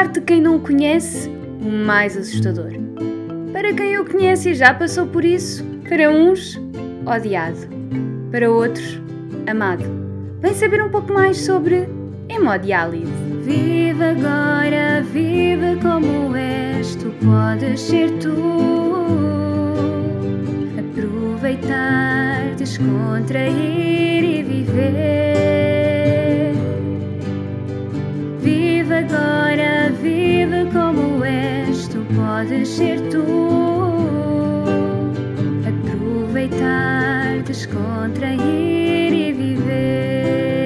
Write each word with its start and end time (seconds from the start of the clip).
parte 0.00 0.14
de 0.14 0.20
quem 0.22 0.40
não 0.40 0.56
o 0.56 0.60
conhece, 0.60 1.28
o 1.60 1.68
mais 1.68 2.16
assustador. 2.16 2.70
Para 3.52 3.74
quem 3.74 3.98
o 3.98 4.04
conhece 4.06 4.48
e 4.48 4.54
já 4.54 4.72
passou 4.72 5.06
por 5.06 5.22
isso, 5.22 5.62
para 5.86 6.10
uns, 6.10 6.58
odiado, 7.04 7.68
para 8.30 8.50
outros, 8.50 8.98
amado. 9.46 9.84
Vem 10.40 10.54
saber 10.54 10.82
um 10.82 10.88
pouco 10.88 11.12
mais 11.12 11.36
sobre 11.36 11.86
hemodiálise. 12.30 13.12
Viva 13.44 14.12
agora, 14.12 15.02
viva 15.02 15.76
como 15.82 16.34
és, 16.34 16.94
tu 16.94 17.12
podes 17.22 17.78
ser 17.82 18.10
tu. 18.20 18.34
Aproveitar, 20.78 22.54
descontrair 22.56 24.24
e 24.24 24.42
viver. 24.42 25.60
Viva 28.40 28.96
agora, 29.00 29.79
podes 32.50 32.68
ser 32.68 32.98
tu. 33.10 33.22
Aproveitar, 35.68 37.44
descontrair 37.44 39.12
e 39.12 39.32
viver. 39.32 40.58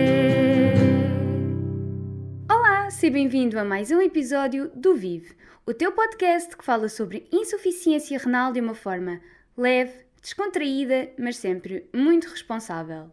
Olá, 2.50 2.90
seja 2.90 3.12
bem-vindo 3.12 3.58
a 3.58 3.64
mais 3.64 3.90
um 3.90 4.00
episódio 4.00 4.70
do 4.74 4.94
Vive, 4.94 5.36
o 5.66 5.74
teu 5.74 5.92
podcast 5.92 6.56
que 6.56 6.64
fala 6.64 6.88
sobre 6.88 7.28
insuficiência 7.30 8.18
renal 8.18 8.50
de 8.50 8.60
uma 8.60 8.74
forma 8.74 9.20
leve, 9.54 9.92
descontraída, 10.22 11.10
mas 11.18 11.36
sempre 11.36 11.86
muito 11.94 12.28
responsável. 12.28 13.10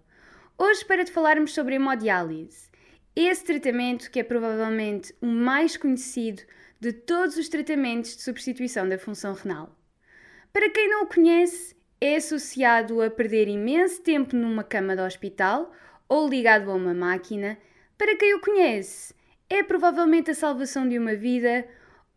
Hoje, 0.58 0.86
para 0.86 1.04
te 1.04 1.12
falarmos 1.12 1.54
sobre 1.54 1.76
hemodiálise, 1.76 2.70
esse 3.14 3.44
tratamento 3.44 4.10
que 4.10 4.22
é 4.22 4.24
provavelmente 4.24 5.14
o 5.22 5.26
mais 5.26 5.76
conhecido 5.76 6.44
de 6.82 6.92
todos 6.92 7.38
os 7.38 7.48
tratamentos 7.48 8.18
de 8.18 8.24
substituição 8.24 8.90
da 8.90 8.98
função 8.98 9.36
renal. 9.36 9.78
Para 10.52 10.68
quem 10.68 10.90
não 10.90 11.04
o 11.04 11.08
conhece, 11.08 11.76
é 12.02 12.16
associado 12.16 13.00
a 13.04 13.10
perder 13.12 13.48
imenso 13.48 14.02
tempo 14.02 14.36
numa 14.36 14.64
cama 14.64 14.96
de 14.96 15.04
hospital 15.04 15.72
ou 16.10 16.28
ligado 16.28 16.72
a 16.72 16.74
uma 16.74 16.92
máquina. 16.92 17.56
Para 18.00 18.18
quem 18.18 18.34
o 18.34 18.42
conhece, 18.42 19.14
é 19.48 19.62
provavelmente 19.62 20.32
a 20.32 20.34
salvação 20.34 20.90
de 20.90 20.98
uma 20.98 21.14
vida 21.14 21.68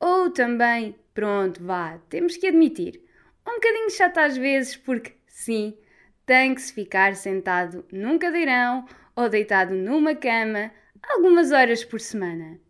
ou 0.01 0.31
também, 0.31 0.97
pronto, 1.13 1.63
vá, 1.63 1.99
temos 2.09 2.39
que 2.39 2.47
admitir, 2.47 3.03
um 3.47 3.57
bocadinho 3.57 3.91
chato 3.91 4.17
às 4.17 4.35
vezes 4.35 4.79
porque, 4.79 5.13
sim, 5.27 5.77
tem 6.25 6.55
que 6.55 6.63
se 6.63 6.73
ficar 6.73 7.15
sentado 7.17 7.85
num 7.93 8.19
cadeirão 8.19 8.87
ou 9.15 9.29
deitado 9.29 9.75
numa 9.75 10.15
cama 10.15 10.71
algumas 11.03 11.53
horas 11.53 11.85
por 11.85 12.01
semana. 12.01 12.64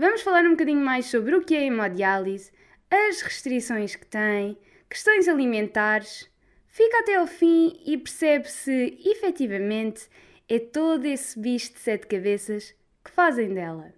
Vamos 0.00 0.22
falar 0.22 0.44
um 0.44 0.50
bocadinho 0.50 0.78
mais 0.80 1.06
sobre 1.06 1.34
o 1.34 1.42
que 1.42 1.56
é 1.56 1.64
hemodiálise, 1.64 2.52
as 2.88 3.20
restrições 3.20 3.96
que 3.96 4.06
tem, 4.06 4.56
questões 4.88 5.26
alimentares. 5.26 6.30
Fica 6.68 7.00
até 7.00 7.16
ao 7.16 7.26
fim 7.26 7.76
e 7.84 7.98
percebe 7.98 8.48
se 8.48 8.96
efetivamente 9.04 10.08
é 10.48 10.60
todo 10.60 11.04
esse 11.04 11.36
bicho 11.36 11.72
de 11.72 11.80
sete 11.80 12.06
cabeças 12.06 12.76
que 13.04 13.10
fazem 13.10 13.52
dela. 13.52 13.92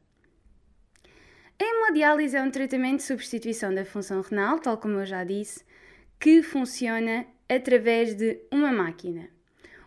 A 1.61 1.65
hemodiálise 1.65 2.34
é 2.34 2.43
um 2.43 2.51
tratamento 2.51 3.01
de 3.01 3.03
substituição 3.03 3.75
da 3.75 3.84
função 3.84 4.23
renal, 4.23 4.59
tal 4.59 4.78
como 4.78 5.01
eu 5.01 5.05
já 5.05 5.23
disse, 5.23 5.67
que 6.19 6.43
funciona 6.43 7.27
através 7.47 8.15
de 8.15 8.41
uma 8.51 8.73
máquina. 8.73 9.28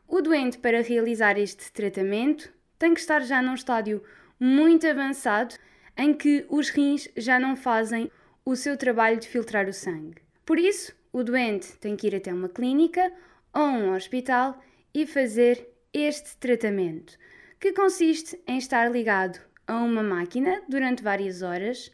O 0.07 0.21
doente, 0.21 0.59
para 0.59 0.83
realizar 0.83 1.39
este 1.39 1.71
tratamento, 1.71 2.53
tem 2.77 2.93
que 2.93 2.99
estar 2.99 3.21
já 3.21 3.41
num 3.41 3.55
estádio 3.55 4.03
muito 4.39 4.85
avançado 4.85 5.55
em 5.97 6.13
que 6.13 6.45
os 6.49 6.69
rins 6.69 7.07
já 7.15 7.39
não 7.39 7.55
fazem 7.55 8.11
o 8.45 8.55
seu 8.55 8.77
trabalho 8.77 9.19
de 9.19 9.27
filtrar 9.27 9.67
o 9.67 9.73
sangue. 9.73 10.21
Por 10.45 10.59
isso, 10.59 10.93
o 11.11 11.23
doente 11.23 11.77
tem 11.77 11.95
que 11.95 12.07
ir 12.07 12.15
até 12.15 12.33
uma 12.33 12.49
clínica 12.49 13.11
ou 13.53 13.63
um 13.63 13.95
hospital 13.95 14.59
e 14.93 15.05
fazer 15.05 15.69
este 15.93 16.35
tratamento, 16.37 17.17
que 17.59 17.71
consiste 17.71 18.41
em 18.47 18.57
estar 18.57 18.91
ligado 18.91 19.39
a 19.67 19.77
uma 19.77 20.03
máquina 20.03 20.61
durante 20.67 21.03
várias 21.03 21.41
horas. 21.41 21.91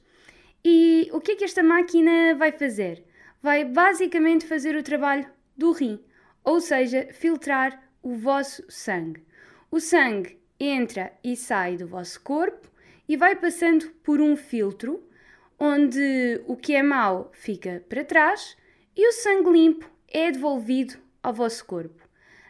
E 0.64 1.10
o 1.14 1.20
que 1.20 1.34
é 1.34 1.36
que 1.36 1.44
esta 1.44 1.62
máquina 1.62 2.36
vai 2.36 2.52
fazer? 2.52 3.06
Vai 3.42 3.64
basicamente 3.64 4.46
fazer 4.46 4.76
o 4.76 4.84
trabalho 4.84 5.30
do 5.56 5.72
rim, 5.72 6.00
ou 6.44 6.60
seja, 6.60 7.08
filtrar 7.12 7.84
o 8.02 8.16
vosso 8.16 8.64
sangue. 8.70 9.24
O 9.70 9.80
sangue 9.80 10.40
entra 10.60 11.14
e 11.24 11.36
sai 11.36 11.78
do 11.78 11.88
vosso 11.88 12.22
corpo 12.22 12.69
e 13.10 13.18
vai 13.18 13.36
passando 13.36 13.90
por 14.04 14.22
um 14.22 14.38
filtro 14.38 15.04
onde 15.60 16.42
o 16.46 16.56
que 16.56 16.76
é 16.76 16.84
mau 16.84 17.32
fica 17.34 17.84
para 17.90 18.06
trás 18.06 18.56
e 18.96 19.10
o 19.10 19.12
sangue 19.12 19.50
limpo 19.50 19.90
é 20.08 20.32
devolvido 20.32 20.94
ao 21.24 21.34
vosso 21.34 21.66
corpo. 21.66 22.08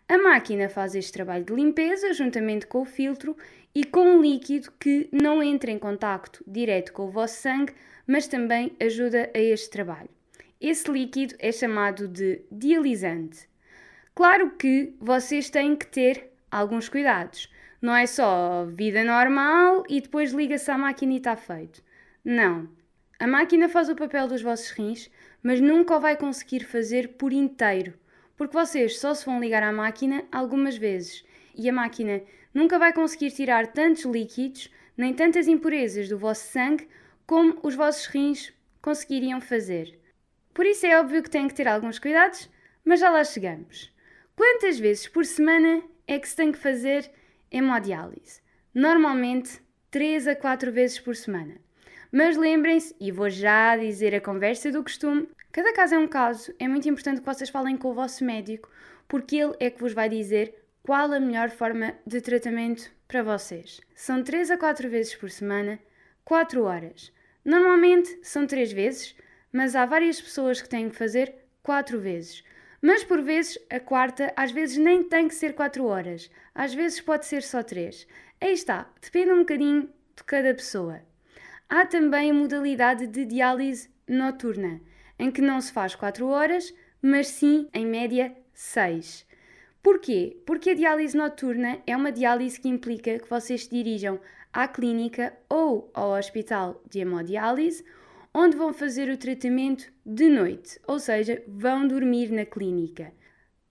A 0.08 0.18
máquina 0.18 0.68
faz 0.68 0.96
este 0.96 1.14
trabalho 1.14 1.46
de 1.46 1.53
limpeza 1.53 2.14
juntamente 2.14 2.68
com 2.68 2.81
o 2.81 2.86
filtro 2.86 3.38
e 3.74 3.86
com 3.86 4.02
um 4.02 4.22
líquido 4.22 4.72
que 4.78 5.08
não 5.14 5.42
entra 5.42 5.72
em 5.72 5.80
contacto 5.80 6.44
direto 6.46 6.91
com 6.91 7.08
o 7.08 7.12
vosso 7.12 7.41
sangue, 7.41 7.74
mas 8.06 8.28
também 8.28 8.76
ajuda 8.81 9.30
a 9.34 9.40
este 9.40 9.70
trabalho. 9.70 10.09
Esse 10.59 10.91
líquido 10.91 11.36
é 11.40 11.52
chamado 11.52 12.08
de 12.08 12.41
dialisante. 12.52 13.47
Claro 14.14 14.52
que 14.58 14.94
vocês 15.00 15.50
têm 15.50 15.76
que 15.76 15.88
ter 15.88 16.34
alguns 16.52 16.90
cuidados. 16.90 17.50
Não 17.81 17.95
é 17.95 18.06
só 18.06 18.66
vida 18.66 19.03
normal 19.03 19.84
e 19.88 20.01
depois 20.01 20.31
liga-se 20.34 20.69
à 20.69 20.78
máquina 20.78 21.13
e 21.13 21.17
está 21.17 21.35
feito. 21.35 21.81
Não. 22.23 22.67
A 23.17 23.25
máquina 23.25 23.69
faz 23.69 23.90
o 23.90 23.95
papel 23.95 24.28
dos 24.28 24.41
vossos 24.41 24.72
rins, 24.72 25.09
mas 25.41 25.62
nunca 25.62 25.95
o 25.95 26.00
vai 26.00 26.17
conseguir 26.17 26.66
fazer 26.66 27.09
por 27.17 27.31
inteiro, 27.31 27.94
porque 28.35 28.53
vocês 28.53 29.00
só 29.00 29.13
se 29.13 29.25
vão 29.25 29.40
ligar 29.40 29.63
à 29.63 29.72
máquina 29.72 30.23
algumas 30.31 30.78
vezes 30.78 31.23
e 31.56 31.69
a 31.69 31.73
máquina 31.73 32.22
nunca 32.53 32.79
vai 32.79 32.94
conseguir 32.94 33.31
tirar 33.31 33.67
tantos 33.67 34.03
líquidos 34.03 34.69
nem 34.97 35.13
tantas 35.13 35.47
impurezas 35.47 36.09
do 36.09 36.17
vosso 36.17 36.51
sangue 36.51 36.88
como 37.25 37.57
os 37.63 37.75
vossos 37.75 38.06
rins 38.07 38.53
conseguiriam 38.81 39.40
fazer. 39.40 39.97
Por 40.53 40.66
isso 40.66 40.85
é 40.85 41.00
óbvio 41.00 41.23
que 41.23 41.29
têm 41.29 41.47
que 41.47 41.53
ter 41.53 41.67
alguns 41.67 42.00
cuidados, 42.00 42.50
mas 42.84 43.00
já 43.00 43.09
lá 43.09 43.23
chegamos. 43.23 43.94
Quantas 44.35 44.79
vezes 44.79 45.07
por 45.07 45.25
semana 45.25 45.81
é 46.07 46.19
que 46.19 46.28
se 46.28 46.35
tem 46.35 46.51
que 46.51 46.57
fazer 46.57 47.09
hemodiálise. 47.51 48.41
Normalmente 48.73 49.61
3 49.91 50.27
a 50.27 50.35
4 50.35 50.71
vezes 50.71 50.99
por 50.99 51.15
semana. 51.15 51.55
Mas 52.11 52.37
lembrem-se, 52.37 52.95
e 52.99 53.11
vou 53.11 53.29
já 53.29 53.77
dizer 53.77 54.15
a 54.15 54.21
conversa 54.21 54.71
do 54.71 54.83
costume, 54.83 55.27
cada 55.51 55.73
caso 55.73 55.95
é 55.95 55.97
um 55.97 56.07
caso, 56.07 56.53
é 56.59 56.67
muito 56.67 56.89
importante 56.89 57.19
que 57.19 57.25
vocês 57.25 57.49
falem 57.49 57.77
com 57.77 57.89
o 57.89 57.93
vosso 57.93 58.23
médico, 58.23 58.69
porque 59.07 59.35
ele 59.35 59.55
é 59.59 59.69
que 59.69 59.79
vos 59.79 59.93
vai 59.93 60.09
dizer 60.09 60.55
qual 60.83 61.11
a 61.11 61.19
melhor 61.19 61.49
forma 61.49 61.93
de 62.05 62.21
tratamento 62.21 62.91
para 63.07 63.21
vocês. 63.21 63.81
São 63.93 64.23
3 64.23 64.51
a 64.51 64.57
4 64.57 64.89
vezes 64.89 65.16
por 65.16 65.29
semana, 65.29 65.79
4 66.23 66.63
horas. 66.63 67.11
Normalmente 67.45 68.19
são 68.23 68.45
3 68.45 68.71
vezes, 68.71 69.16
mas 69.51 69.75
há 69.75 69.85
várias 69.85 70.21
pessoas 70.21 70.61
que 70.61 70.69
têm 70.69 70.89
que 70.89 70.95
fazer 70.95 71.33
4 71.63 71.99
vezes. 71.99 72.43
Mas 72.81 73.03
por 73.03 73.22
vezes 73.22 73.57
a 73.69 73.79
quarta 73.79 74.31
às 74.35 74.51
vezes 74.51 74.78
nem 74.78 75.03
tem 75.03 75.28
que 75.28 75.35
ser 75.35 75.53
4 75.53 75.85
horas, 75.85 76.29
às 76.56 76.73
vezes 76.73 77.01
pode 77.01 77.25
ser 77.25 77.44
só 77.44 77.62
3. 77.62 78.07
Aí 78.40 78.53
está, 78.53 78.90
depende 79.01 79.31
um 79.31 79.40
bocadinho 79.40 79.90
de 80.16 80.23
cada 80.23 80.53
pessoa. 80.53 81.01
Há 81.67 81.85
também 81.85 82.31
a 82.31 82.34
modalidade 82.34 83.06
de 83.06 83.25
diálise 83.25 83.90
noturna, 84.07 84.81
em 85.17 85.29
que 85.29 85.41
não 85.41 85.59
se 85.59 85.72
faz 85.72 85.94
4 85.94 86.25
horas, 86.28 86.73
mas 87.01 87.28
sim, 87.28 87.67
em 87.73 87.85
média, 87.85 88.35
6. 88.53 89.28
Porquê? 89.84 90.38
Porque 90.46 90.72
a 90.72 90.75
diálise 90.75 91.16
noturna 91.16 91.79
é 91.85 91.96
uma 91.96 92.11
diálise 92.11 92.59
que 92.59 92.67
implica 92.67 93.19
que 93.19 93.29
vocês 93.29 93.66
se 93.66 93.69
dirijam 93.69 94.19
à 94.51 94.67
clínica 94.67 95.34
ou 95.47 95.90
ao 95.94 96.11
hospital 96.11 96.81
de 96.90 96.99
hemodiálise 96.99 97.85
onde 98.34 98.55
vão 98.55 98.73
fazer 98.73 99.09
o 99.09 99.17
tratamento 99.17 99.91
de 100.05 100.29
noite, 100.29 100.79
ou 100.87 100.99
seja, 100.99 101.43
vão 101.47 101.87
dormir 101.87 102.31
na 102.31 102.46
clínica. 102.46 103.11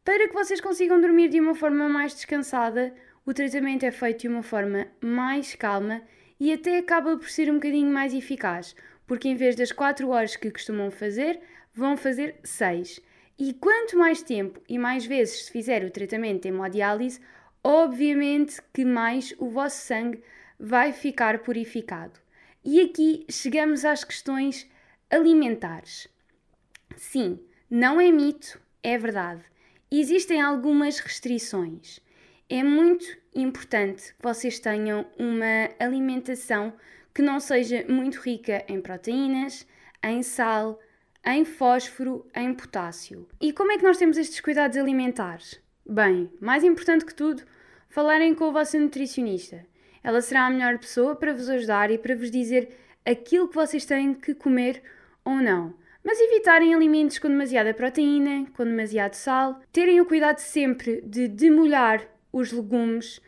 Para 0.04 0.26
que 0.26 0.34
vocês 0.34 0.60
consigam 0.60 1.00
dormir 1.00 1.28
de 1.28 1.40
uma 1.40 1.54
forma 1.54 1.88
mais 1.88 2.14
descansada, 2.14 2.94
o 3.24 3.34
tratamento 3.34 3.84
é 3.84 3.90
feito 3.90 4.22
de 4.22 4.28
uma 4.28 4.42
forma 4.42 4.86
mais 5.02 5.54
calma 5.54 6.02
e 6.40 6.52
até 6.52 6.78
acaba 6.78 7.16
por 7.16 7.28
ser 7.28 7.50
um 7.50 7.54
bocadinho 7.54 7.92
mais 7.92 8.14
eficaz, 8.14 8.74
porque 9.06 9.28
em 9.28 9.34
vez 9.34 9.54
das 9.54 9.70
4 9.70 10.08
horas 10.08 10.34
que 10.34 10.50
costumam 10.50 10.90
fazer, 10.90 11.40
vão 11.74 11.96
fazer 11.96 12.36
6. 12.42 13.00
E 13.38 13.52
quanto 13.52 13.96
mais 13.96 14.22
tempo 14.22 14.60
e 14.68 14.78
mais 14.78 15.06
vezes 15.06 15.44
se 15.44 15.52
fizer 15.52 15.84
o 15.84 15.90
tratamento 15.90 16.46
em 16.46 16.48
hemodiálise, 16.48 17.20
obviamente 17.62 18.60
que 18.72 18.84
mais 18.84 19.34
o 19.38 19.48
vosso 19.48 19.86
sangue 19.86 20.22
vai 20.58 20.92
ficar 20.92 21.38
purificado. 21.40 22.18
E 22.64 22.80
aqui 22.80 23.24
chegamos 23.30 23.84
às 23.84 24.04
questões 24.04 24.68
alimentares. 25.10 26.08
Sim, 26.96 27.38
não 27.70 28.00
é 28.00 28.10
mito, 28.10 28.60
é 28.82 28.98
verdade. 28.98 29.42
Existem 29.90 30.40
algumas 30.40 30.98
restrições. 30.98 32.00
É 32.48 32.62
muito 32.62 33.06
importante 33.34 34.14
que 34.14 34.22
vocês 34.22 34.58
tenham 34.58 35.06
uma 35.18 35.70
alimentação 35.78 36.72
que 37.14 37.22
não 37.22 37.40
seja 37.40 37.84
muito 37.88 38.20
rica 38.20 38.64
em 38.68 38.80
proteínas, 38.80 39.66
em 40.02 40.22
sal, 40.22 40.78
em 41.24 41.44
fósforo, 41.44 42.26
em 42.34 42.54
potássio. 42.54 43.28
E 43.40 43.52
como 43.52 43.72
é 43.72 43.78
que 43.78 43.84
nós 43.84 43.98
temos 43.98 44.16
estes 44.16 44.40
cuidados 44.40 44.76
alimentares? 44.76 45.60
Bem, 45.86 46.30
mais 46.40 46.64
importante 46.64 47.04
que 47.04 47.14
tudo, 47.14 47.42
falarem 47.88 48.34
com 48.34 48.44
a 48.44 48.52
vossa 48.52 48.78
nutricionista. 48.78 49.66
Ela 50.08 50.22
será 50.22 50.46
a 50.46 50.50
melhor 50.50 50.78
pessoa 50.78 51.14
para 51.14 51.34
vos 51.34 51.50
ajudar 51.50 51.90
e 51.90 51.98
para 51.98 52.16
vos 52.16 52.30
dizer 52.30 52.70
aquilo 53.04 53.46
que 53.46 53.54
vocês 53.54 53.84
têm 53.84 54.14
que 54.14 54.32
comer 54.32 54.82
ou 55.22 55.34
não. 55.34 55.74
Mas 56.02 56.18
evitarem 56.18 56.72
alimentos 56.72 57.18
com 57.18 57.28
demasiada 57.28 57.74
proteína, 57.74 58.46
com 58.56 58.64
demasiado 58.64 59.12
sal, 59.12 59.60
terem 59.70 60.00
o 60.00 60.06
cuidado 60.06 60.38
sempre 60.38 61.02
de 61.02 61.28
demolhar 61.28 62.08
os 62.32 62.50
legumes 62.52 63.20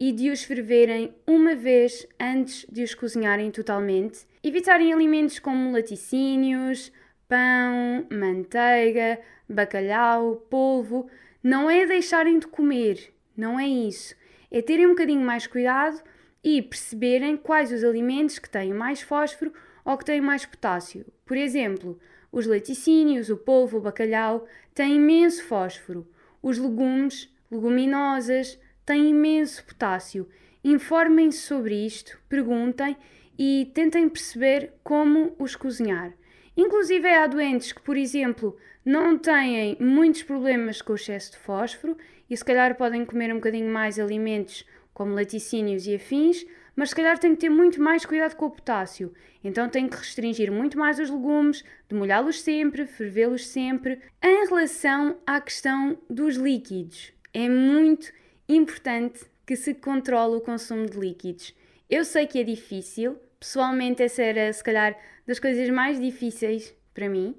e 0.00 0.10
de 0.10 0.28
os 0.28 0.42
ferverem 0.42 1.14
uma 1.24 1.54
vez 1.54 2.04
antes 2.18 2.66
de 2.68 2.82
os 2.82 2.96
cozinharem 2.96 3.52
totalmente. 3.52 4.26
Evitarem 4.42 4.92
alimentos 4.92 5.38
como 5.38 5.70
laticínios, 5.70 6.90
pão, 7.28 8.08
manteiga, 8.10 9.20
bacalhau, 9.48 10.44
polvo. 10.50 11.06
Não 11.40 11.70
é 11.70 11.86
deixarem 11.86 12.40
de 12.40 12.48
comer, 12.48 13.14
não 13.36 13.56
é 13.56 13.68
isso. 13.68 14.16
É 14.50 14.60
terem 14.60 14.86
um 14.86 14.90
bocadinho 14.90 15.20
mais 15.20 15.46
cuidado 15.46 16.02
e 16.44 16.60
perceberem 16.60 17.36
quais 17.38 17.72
os 17.72 17.82
alimentos 17.82 18.38
que 18.38 18.50
têm 18.50 18.74
mais 18.74 19.00
fósforo 19.00 19.52
ou 19.82 19.96
que 19.96 20.04
têm 20.04 20.20
mais 20.20 20.44
potássio. 20.44 21.06
Por 21.24 21.38
exemplo, 21.38 21.98
os 22.30 22.46
laticínios, 22.46 23.30
o 23.30 23.36
polvo, 23.36 23.78
o 23.78 23.80
bacalhau 23.80 24.46
têm 24.74 24.96
imenso 24.96 25.42
fósforo. 25.44 26.06
Os 26.42 26.58
legumes, 26.58 27.32
leguminosas, 27.50 28.58
têm 28.84 29.10
imenso 29.10 29.64
potássio. 29.64 30.28
Informem-se 30.62 31.38
sobre 31.38 31.74
isto, 31.86 32.18
perguntem 32.28 32.96
e 33.38 33.70
tentem 33.74 34.08
perceber 34.08 34.74
como 34.82 35.34
os 35.38 35.56
cozinhar. 35.56 36.12
Inclusive 36.56 37.08
há 37.08 37.26
doentes 37.26 37.72
que, 37.72 37.80
por 37.80 37.96
exemplo, 37.96 38.56
não 38.84 39.18
têm 39.18 39.76
muitos 39.80 40.22
problemas 40.22 40.82
com 40.82 40.92
o 40.92 40.96
excesso 40.96 41.32
de 41.32 41.38
fósforo 41.38 41.96
e 42.28 42.36
se 42.36 42.44
calhar 42.44 42.76
podem 42.76 43.04
comer 43.04 43.32
um 43.32 43.36
bocadinho 43.36 43.72
mais 43.72 43.98
alimentos 43.98 44.64
como 44.94 45.14
laticínios 45.14 45.86
e 45.86 45.96
afins, 45.96 46.46
mas 46.76 46.90
se 46.90 46.96
calhar 46.96 47.18
têm 47.18 47.34
que 47.34 47.40
ter 47.40 47.50
muito 47.50 47.82
mais 47.82 48.06
cuidado 48.06 48.36
com 48.36 48.46
o 48.46 48.50
potássio. 48.50 49.12
Então 49.42 49.68
têm 49.68 49.88
que 49.88 49.96
restringir 49.96 50.50
muito 50.50 50.78
mais 50.78 50.98
os 50.98 51.10
legumes, 51.10 51.64
demolhá-los 51.88 52.40
sempre, 52.40 52.86
fervê-los 52.86 53.46
sempre. 53.46 54.00
Em 54.22 54.46
relação 54.46 55.16
à 55.26 55.40
questão 55.40 55.98
dos 56.08 56.36
líquidos, 56.36 57.12
é 57.32 57.48
muito 57.48 58.12
importante 58.48 59.20
que 59.46 59.56
se 59.56 59.74
controle 59.74 60.36
o 60.36 60.40
consumo 60.40 60.86
de 60.86 60.98
líquidos. 60.98 61.54
Eu 61.90 62.04
sei 62.04 62.26
que 62.26 62.38
é 62.38 62.44
difícil, 62.44 63.18
pessoalmente 63.38 64.02
essa 64.02 64.22
era 64.22 64.52
se 64.52 64.64
calhar 64.64 64.96
das 65.26 65.38
coisas 65.38 65.68
mais 65.68 66.00
difíceis 66.00 66.74
para 66.94 67.08
mim, 67.08 67.34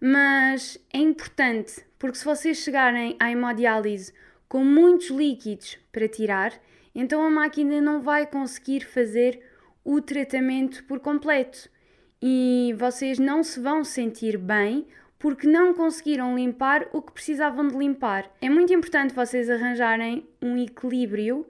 mas 0.00 0.78
é 0.92 0.98
importante 0.98 1.84
porque 1.98 2.18
se 2.18 2.24
vocês 2.24 2.58
chegarem 2.58 3.16
à 3.20 3.30
hemodiálise 3.30 4.12
com 4.48 4.64
muitos 4.64 5.08
líquidos 5.08 5.78
para 5.92 6.08
tirar, 6.08 6.52
então 6.94 7.24
a 7.24 7.30
máquina 7.30 7.80
não 7.80 8.00
vai 8.00 8.26
conseguir 8.26 8.84
fazer 8.84 9.40
o 9.84 10.00
tratamento 10.00 10.84
por 10.84 11.00
completo 11.00 11.68
e 12.20 12.74
vocês 12.78 13.18
não 13.18 13.42
se 13.42 13.58
vão 13.58 13.82
sentir 13.82 14.38
bem 14.38 14.86
porque 15.18 15.46
não 15.46 15.72
conseguiram 15.72 16.36
limpar 16.36 16.88
o 16.92 17.00
que 17.00 17.12
precisavam 17.12 17.68
de 17.68 17.76
limpar. 17.76 18.28
É 18.40 18.48
muito 18.48 18.72
importante 18.72 19.14
vocês 19.14 19.48
arranjarem 19.48 20.26
um 20.40 20.56
equilíbrio 20.56 21.46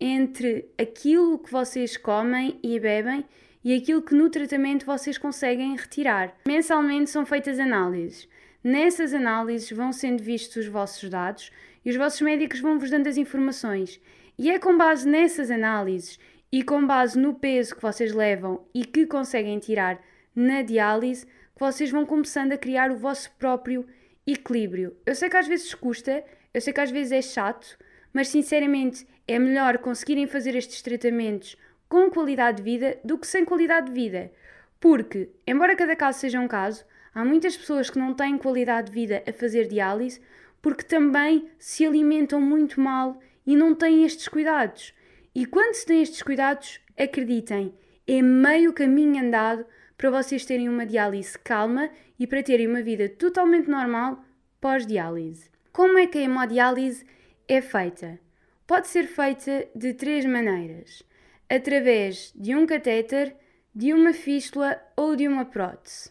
entre 0.00 0.68
aquilo 0.78 1.38
que 1.38 1.50
vocês 1.50 1.96
comem 1.96 2.58
e 2.62 2.78
bebem 2.78 3.24
e 3.64 3.74
aquilo 3.74 4.00
que 4.00 4.14
no 4.14 4.30
tratamento 4.30 4.86
vocês 4.86 5.18
conseguem 5.18 5.74
retirar. 5.76 6.36
Mensalmente 6.46 7.10
são 7.10 7.26
feitas 7.26 7.58
análises. 7.58 8.28
Nessas 8.62 9.12
análises 9.12 9.70
vão 9.72 9.92
sendo 9.92 10.22
vistos 10.22 10.66
os 10.66 10.66
vossos 10.66 11.08
dados 11.10 11.50
e 11.84 11.90
os 11.90 11.96
vossos 11.96 12.20
médicos 12.20 12.60
vão 12.60 12.78
vos 12.78 12.90
dando 12.90 13.08
as 13.08 13.16
informações. 13.16 14.00
E 14.38 14.50
é 14.50 14.58
com 14.58 14.76
base 14.76 15.08
nessas 15.08 15.50
análises 15.50 16.18
e 16.52 16.62
com 16.62 16.86
base 16.86 17.18
no 17.18 17.34
peso 17.34 17.74
que 17.74 17.80
vocês 17.80 18.12
levam 18.12 18.66
e 18.74 18.84
que 18.84 19.06
conseguem 19.06 19.58
tirar 19.58 19.98
na 20.34 20.60
diálise 20.60 21.24
que 21.24 21.60
vocês 21.60 21.90
vão 21.90 22.04
começando 22.04 22.52
a 22.52 22.58
criar 22.58 22.90
o 22.90 22.96
vosso 22.96 23.30
próprio 23.38 23.86
equilíbrio. 24.26 24.94
Eu 25.06 25.14
sei 25.14 25.30
que 25.30 25.36
às 25.38 25.48
vezes 25.48 25.72
custa, 25.74 26.22
eu 26.52 26.60
sei 26.60 26.72
que 26.72 26.80
às 26.80 26.90
vezes 26.90 27.12
é 27.12 27.22
chato, 27.22 27.78
mas 28.12 28.28
sinceramente 28.28 29.06
é 29.26 29.38
melhor 29.38 29.78
conseguirem 29.78 30.26
fazer 30.26 30.54
estes 30.54 30.82
tratamentos 30.82 31.56
com 31.88 32.10
qualidade 32.10 32.58
de 32.58 32.62
vida 32.62 32.98
do 33.02 33.16
que 33.16 33.26
sem 33.26 33.42
qualidade 33.42 33.86
de 33.86 33.92
vida. 33.92 34.30
Porque, 34.78 35.30
embora 35.46 35.74
cada 35.74 35.96
caso 35.96 36.18
seja 36.18 36.40
um 36.40 36.48
caso, 36.48 36.84
há 37.14 37.24
muitas 37.24 37.56
pessoas 37.56 37.88
que 37.88 37.98
não 37.98 38.12
têm 38.12 38.36
qualidade 38.36 38.88
de 38.88 38.92
vida 38.92 39.22
a 39.26 39.32
fazer 39.32 39.66
diálise 39.66 40.20
porque 40.60 40.82
também 40.82 41.48
se 41.58 41.86
alimentam 41.86 42.40
muito 42.40 42.80
mal 42.80 43.18
e 43.46 43.54
não 43.54 43.74
têm 43.74 44.04
estes 44.04 44.28
cuidados. 44.28 44.92
E 45.34 45.46
quando 45.46 45.74
se 45.74 45.86
tem 45.86 46.02
estes 46.02 46.22
cuidados, 46.22 46.80
acreditem, 46.98 47.74
é 48.06 48.22
meio 48.22 48.72
caminho 48.72 49.22
andado 49.22 49.64
para 49.96 50.10
vocês 50.10 50.44
terem 50.44 50.68
uma 50.68 50.86
diálise 50.86 51.38
calma 51.38 51.90
e 52.18 52.26
para 52.26 52.42
terem 52.42 52.66
uma 52.66 52.82
vida 52.82 53.08
totalmente 53.08 53.68
normal 53.68 54.24
pós-diálise. 54.60 55.50
Como 55.72 55.98
é 55.98 56.06
que 56.06 56.18
a 56.18 56.22
hemodiálise 56.22 57.04
é 57.46 57.60
feita? 57.60 58.18
Pode 58.66 58.88
ser 58.88 59.06
feita 59.06 59.68
de 59.74 59.94
três 59.94 60.24
maneiras: 60.24 61.02
através 61.48 62.32
de 62.34 62.54
um 62.54 62.66
catéter, 62.66 63.36
de 63.74 63.92
uma 63.92 64.12
fístula 64.12 64.80
ou 64.96 65.14
de 65.14 65.28
uma 65.28 65.44
prótese. 65.44 66.10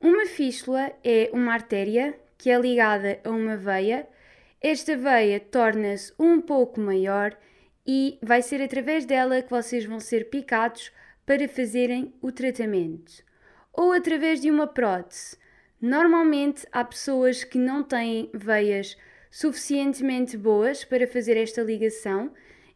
Uma 0.00 0.26
fístula 0.26 0.92
é 1.02 1.30
uma 1.32 1.52
artéria 1.52 2.18
que 2.38 2.50
é 2.50 2.58
ligada 2.58 3.20
a 3.24 3.30
uma 3.30 3.56
veia. 3.56 4.06
Esta 4.66 4.96
veia 4.96 5.38
torna-se 5.38 6.10
um 6.18 6.40
pouco 6.40 6.80
maior 6.80 7.36
e 7.86 8.18
vai 8.22 8.40
ser 8.40 8.62
através 8.62 9.04
dela 9.04 9.42
que 9.42 9.50
vocês 9.50 9.84
vão 9.84 10.00
ser 10.00 10.30
picados 10.30 10.90
para 11.26 11.46
fazerem 11.46 12.14
o 12.22 12.32
tratamento, 12.32 13.12
ou 13.74 13.92
através 13.92 14.40
de 14.40 14.50
uma 14.50 14.66
prótese. 14.66 15.36
Normalmente 15.78 16.66
há 16.72 16.82
pessoas 16.82 17.44
que 17.44 17.58
não 17.58 17.82
têm 17.82 18.30
veias 18.32 18.96
suficientemente 19.30 20.34
boas 20.38 20.82
para 20.82 21.06
fazer 21.06 21.36
esta 21.36 21.60
ligação, 21.60 22.32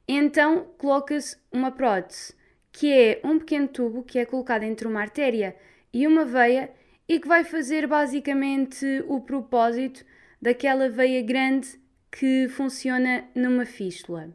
então 0.06 0.66
coloca-se 0.76 1.38
uma 1.50 1.70
prótese, 1.70 2.34
que 2.70 2.92
é 2.92 3.18
um 3.24 3.38
pequeno 3.38 3.66
tubo 3.66 4.02
que 4.02 4.18
é 4.18 4.26
colocado 4.26 4.64
entre 4.64 4.86
uma 4.86 5.00
artéria 5.00 5.56
e 5.90 6.06
uma 6.06 6.26
veia 6.26 6.70
e 7.08 7.18
que 7.18 7.26
vai 7.26 7.44
fazer 7.44 7.86
basicamente 7.86 9.02
o 9.08 9.22
propósito 9.22 10.04
daquela 10.40 10.88
veia 10.88 11.22
grande 11.22 11.80
que 12.10 12.48
funciona 12.48 13.24
numa 13.34 13.64
fístula. 13.64 14.30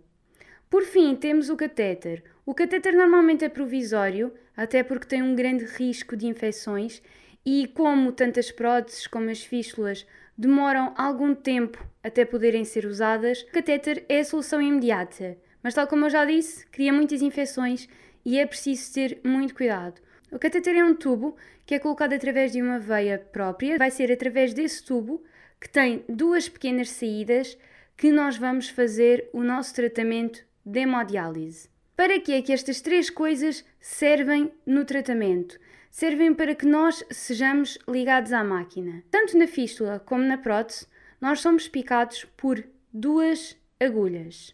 Por 0.70 0.84
fim, 0.84 1.16
temos 1.16 1.50
o 1.50 1.56
catéter. 1.56 2.24
O 2.46 2.54
catéter 2.54 2.94
normalmente 2.94 3.46
é 3.46 3.50
provisório, 3.50 4.34
até 4.56 4.84
porque 4.84 5.08
tem 5.08 5.22
um 5.22 5.36
grande 5.36 5.66
risco 5.66 6.16
de 6.16 6.28
infecções, 6.28 7.02
e 7.46 7.68
como 7.68 8.12
tantas 8.12 8.52
próteses 8.52 9.06
como 9.08 9.30
as 9.30 9.44
fístulas 9.44 10.06
demoram 10.38 10.94
algum 10.98 11.36
tempo 11.36 11.86
até 12.04 12.26
poderem 12.26 12.66
ser 12.66 12.86
usadas, 12.86 13.42
o 13.44 13.52
catéter 13.52 14.06
é 14.10 14.20
a 14.20 14.26
solução 14.26 14.62
imediata. 14.62 15.38
Mas, 15.62 15.74
tal 15.74 15.88
como 15.88 16.06
eu 16.06 16.10
já 16.10 16.26
disse, 16.26 16.66
cria 16.68 16.92
muitas 16.92 17.22
infecções 17.22 17.88
e 18.26 18.38
é 18.38 18.46
preciso 18.46 18.94
ter 18.94 19.20
muito 19.24 19.56
cuidado. 19.56 20.02
O 20.32 20.40
catéter 20.40 20.76
é 20.76 20.84
um 20.84 20.96
tubo 20.96 21.36
que 21.66 21.76
é 21.76 21.80
colocado 21.80 22.14
através 22.14 22.52
de 22.52 22.62
uma 22.62 22.80
veia 22.80 23.18
própria. 23.18 23.78
Vai 23.78 23.92
ser 23.92 24.12
através 24.12 24.54
desse 24.54 24.84
tubo, 24.84 25.24
que 25.64 25.70
tem 25.70 26.04
duas 26.10 26.50
pequenas 26.50 26.90
saídas, 26.90 27.58
que 27.96 28.12
nós 28.12 28.36
vamos 28.36 28.68
fazer 28.68 29.30
o 29.32 29.42
nosso 29.42 29.74
tratamento 29.74 30.46
de 30.66 30.82
hemodiálise. 30.82 31.70
Para 31.96 32.20
que 32.20 32.34
é 32.34 32.42
que 32.42 32.52
estas 32.52 32.82
três 32.82 33.10
coisas 33.10 33.64
servem 33.80 34.52
no 34.66 34.84
tratamento? 34.84 35.58
Servem 35.90 36.34
para 36.34 36.54
que 36.54 36.66
nós 36.66 37.02
sejamos 37.10 37.80
ligados 37.88 38.34
à 38.34 38.44
máquina. 38.44 39.06
Tanto 39.10 39.38
na 39.38 39.48
fístula 39.48 40.02
como 40.02 40.26
na 40.26 40.38
prótese, 40.38 40.86
nós 41.22 41.40
somos 41.40 41.70
picados 41.70 42.26
por 42.36 42.62
duas 42.92 43.56
agulhas. 43.80 44.54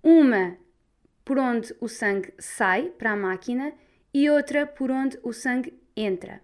Uma 0.00 0.56
por 1.24 1.40
onde 1.40 1.74
o 1.80 1.88
sangue 1.88 2.32
sai 2.38 2.92
para 2.96 3.10
a 3.10 3.16
máquina 3.16 3.72
e 4.14 4.30
outra 4.30 4.64
por 4.64 4.92
onde 4.92 5.18
o 5.24 5.32
sangue 5.32 5.74
entra. 5.96 6.40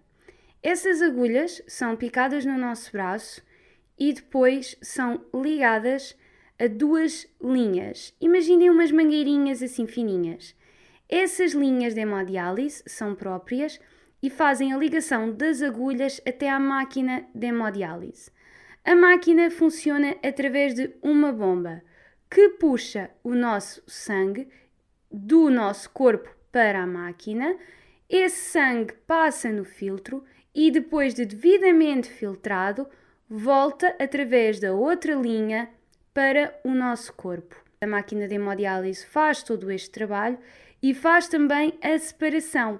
Essas 0.61 1.01
agulhas 1.01 1.63
são 1.69 1.95
picadas 1.95 2.45
no 2.45 2.59
nosso 2.59 2.91
braço 2.91 3.41
e 3.99 4.13
depois 4.13 4.77
são 4.83 5.25
ligadas 5.35 6.17
a 6.59 6.67
duas 6.67 7.27
linhas. 7.43 8.15
Imaginem 8.21 8.71
umas 8.71 8.91
mangueirinhas 8.91 9.63
assim 9.63 9.87
fininhas. 9.87 10.55
Essas 11.09 11.53
linhas 11.53 11.95
de 11.95 12.01
hemodiálise 12.01 12.83
são 12.87 13.15
próprias 13.15 13.81
e 14.23 14.31
fazem 14.31 14.73
a 14.73 14.79
ligação 14.79 15.33
das 15.33 15.63
agulhas 15.63 16.21
até 16.27 16.49
à 16.49 16.59
máquina 16.59 17.27
de 17.35 17.47
hemodiálise. 17.47 18.31
A 18.85 18.95
máquina 18.95 19.51
funciona 19.51 20.17
através 20.23 20.75
de 20.75 20.95
uma 21.03 21.33
bomba 21.33 21.83
que 22.31 22.49
puxa 22.51 23.11
o 23.23 23.35
nosso 23.35 23.83
sangue 23.87 24.49
do 25.11 25.51
nosso 25.51 25.91
corpo 25.91 26.29
para 26.51 26.83
a 26.83 26.87
máquina 26.87 27.57
esse 28.13 28.51
sangue 28.51 28.93
passa 29.07 29.49
no 29.49 29.65
filtro 29.65 30.23
e 30.55 30.71
depois 30.71 31.15
de 31.15 31.25
devidamente 31.25 32.11
filtrado, 32.11 32.87
volta 33.35 33.97
através 33.99 34.61
da 34.61 34.75
outra 34.75 35.15
linha 35.15 35.71
para 36.13 36.55
o 36.63 36.71
nosso 36.75 37.15
corpo. 37.15 37.57
A 37.81 37.87
máquina 37.87 38.29
de 38.29 38.35
hemodiálise 38.35 39.07
faz 39.07 39.43
todo 39.43 39.71
este 39.71 39.89
trabalho 39.91 40.39
e 40.83 40.93
faz 40.93 41.29
também 41.29 41.73
a 41.81 41.99
separação 41.99 42.79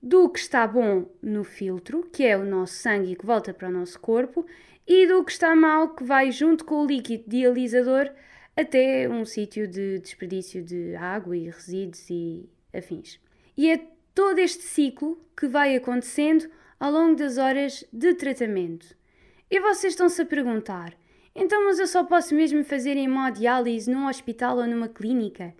do 0.00 0.28
que 0.28 0.38
está 0.38 0.64
bom 0.68 1.10
no 1.20 1.42
filtro, 1.42 2.08
que 2.12 2.24
é 2.24 2.36
o 2.36 2.44
nosso 2.44 2.74
sangue 2.74 3.16
que 3.16 3.26
volta 3.26 3.52
para 3.52 3.68
o 3.68 3.72
nosso 3.72 3.98
corpo, 3.98 4.46
e 4.86 5.04
do 5.04 5.24
que 5.24 5.32
está 5.32 5.56
mal, 5.56 5.88
que 5.88 6.04
vai 6.04 6.30
junto 6.30 6.64
com 6.64 6.84
o 6.84 6.86
líquido 6.86 7.24
dialisador 7.26 8.08
até 8.56 9.08
um 9.08 9.24
sítio 9.24 9.66
de 9.66 9.98
desperdício 9.98 10.62
de 10.62 10.94
água 10.94 11.36
e 11.36 11.50
resíduos 11.50 12.08
e 12.08 12.48
afins. 12.72 13.18
E 13.56 13.68
é 13.68 13.84
todo 14.14 14.38
este 14.38 14.62
ciclo 14.62 15.20
que 15.36 15.48
vai 15.48 15.74
acontecendo 15.74 16.48
ao 16.78 16.92
longo 16.92 17.16
das 17.16 17.36
horas 17.36 17.84
de 17.92 18.14
tratamento. 18.14 18.97
E 19.50 19.60
vocês 19.60 19.94
estão-se 19.94 20.20
a 20.20 20.26
perguntar: 20.26 20.94
então, 21.34 21.64
mas 21.66 21.78
eu 21.78 21.86
só 21.86 22.04
posso 22.04 22.34
mesmo 22.34 22.64
fazer 22.64 22.96
hemodiálise 22.96 23.90
num 23.90 24.08
hospital 24.08 24.58
ou 24.58 24.66
numa 24.66 24.88
clínica? 24.88 25.54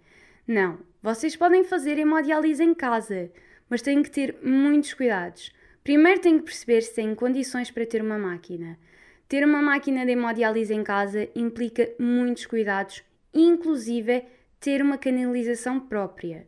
Não, 0.47 0.79
vocês 1.03 1.37
podem 1.37 1.65
fazer 1.65 1.99
hemodiálise 1.99 2.63
em 2.63 2.75
casa, 2.75 3.31
mas 3.69 3.81
têm 3.81 4.03
que 4.03 4.11
ter 4.11 4.37
muitos 4.43 4.93
cuidados. 4.93 5.53
Primeiro 5.85 6.21
têm 6.21 6.39
que 6.39 6.45
perceber 6.45 6.83
se 6.83 6.95
têm 6.95 7.15
condições 7.15 7.71
para 7.71 7.87
ter 7.87 8.03
uma 8.03 8.19
máquina. 8.19 8.79
Ter 9.29 9.45
uma 9.45 9.63
máquina 9.63 10.05
de 10.05 10.13
hemodiálise 10.13 10.75
em 10.75 10.83
casa 10.83 11.29
implica 11.35 11.91
muitos 11.99 12.45
cuidados, 12.45 13.03
inclusive 13.33 14.25
ter 14.59 14.83
uma 14.83 14.99
canalização 14.99 15.79
própria. 15.79 16.47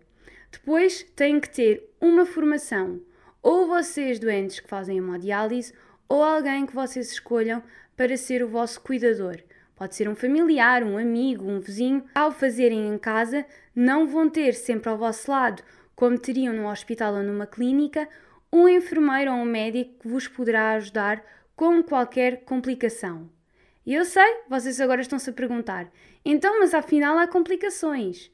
Depois 0.51 1.05
têm 1.15 1.39
que 1.39 1.49
ter 1.49 1.91
uma 2.01 2.27
formação, 2.27 3.01
ou 3.43 3.67
vocês 3.67 4.19
doentes 4.19 4.61
que 4.61 4.69
fazem 4.69 4.99
hemodiálise, 4.99 5.73
ou 6.11 6.25
alguém 6.25 6.67
que 6.67 6.75
vocês 6.75 7.13
escolham 7.13 7.63
para 7.97 8.17
ser 8.17 8.43
o 8.43 8.49
vosso 8.49 8.81
cuidador. 8.81 9.37
Pode 9.77 9.95
ser 9.95 10.09
um 10.09 10.17
familiar, 10.17 10.83
um 10.83 10.99
amigo, 10.99 11.49
um 11.49 11.61
vizinho. 11.61 12.05
Ao 12.13 12.33
fazerem 12.33 12.89
em 12.89 12.99
casa, 12.99 13.47
não 13.75 14.09
vão 14.09 14.29
ter 14.29 14.53
sempre 14.55 14.91
ao 14.91 14.99
vosso 14.99 15.31
lado, 15.31 15.63
como 15.95 16.19
teriam 16.19 16.53
no 16.53 16.69
hospital 16.69 17.15
ou 17.15 17.23
numa 17.23 17.47
clínica, 17.47 18.09
um 18.53 18.69
enfermeiro 18.69 19.31
ou 19.31 19.39
um 19.39 19.45
médico 19.45 20.01
que 20.01 20.09
vos 20.09 20.27
poderá 20.27 20.73
ajudar 20.73 21.25
com 21.55 21.81
qualquer 21.83 22.45
complicação. 22.45 23.31
E 23.87 23.95
eu 23.95 24.05
sei, 24.05 24.43
vocês 24.49 24.81
agora 24.81 25.01
estão-se 25.01 25.31
a 25.31 25.33
perguntar: 25.33 25.91
então, 26.25 26.59
mas 26.59 26.75
afinal 26.75 27.17
há 27.19 27.29
complicações? 27.29 28.31